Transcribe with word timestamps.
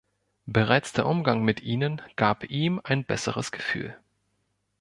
Bereits 0.47 0.93
der 0.93 1.05
Umgang 1.05 1.43
mit 1.43 1.61
ihnen 1.61 2.01
gab 2.15 2.45
ihm 2.49 2.81
ein 2.83 3.05
besseres 3.05 3.51
Gefühl. 3.51 3.95